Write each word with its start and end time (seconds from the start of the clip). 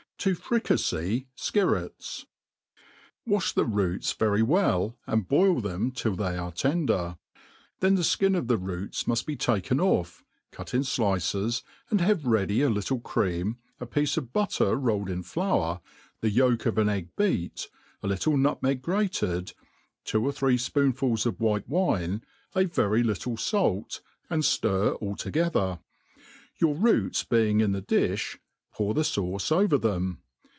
To 0.29 0.35
frkafey 0.35 1.25
Slirreii. 1.35 2.25
WASrt 3.27 3.55
the 3.55 3.65
roots 3.65 4.13
very 4.13 4.43
well, 4.43 4.95
and 5.07 5.27
boil 5.27 5.61
them 5.61 5.89
till 5.91 6.15
they 6.15 6.37
are 6.37 6.51
ten 6.51 6.85
der; 6.85 7.17
then 7.79 7.95
the 7.95 8.03
(kin 8.19 8.35
of 8.35 8.47
the 8.47 8.59
roots 8.59 9.05
muft 9.05 9.25
be 9.25 9.35
taken 9.35 9.79
off, 9.79 10.23
cut 10.51 10.75
in 10.75 10.81
(lices, 10.83 11.63
and 11.89 12.01
have 12.01 12.27
ready 12.27 12.61
a 12.61 12.69
little 12.69 12.99
cream, 12.99 13.57
a 13.79 13.87
piece 13.87 14.15
of 14.15 14.31
butter 14.31 14.75
rolled 14.75 15.09
in 15.09 15.23
flour^ 15.23 15.81
the 16.19 16.29
yolk 16.29 16.67
of 16.67 16.77
an 16.77 16.87
egg 16.87 17.09
beat, 17.15 17.67
a 18.03 18.07
little 18.07 18.37
nutmeg 18.37 18.83
grated, 18.83 19.53
two 20.05 20.23
or 20.23 20.31
thjee, 20.33 20.53
fpoonfuls 20.69 21.25
of 21.25 21.39
white 21.39 21.67
wine, 21.67 22.23
a 22.53 22.65
very 22.65 23.01
little 23.01 23.35
fait, 23.37 24.01
and 24.29 24.43
ftir 24.43 24.95
all 25.01 25.15
toge 25.15 25.51
ther. 25.51 25.79
Your 26.57 26.75
roots 26.75 27.23
being 27.23 27.59
in 27.59 27.71
the 27.71 27.81
difh, 27.81 28.37
pour 28.73 28.93
the 28.93 29.01
fauce 29.01 29.51
ovef 29.51 29.81
them. 29.81 30.21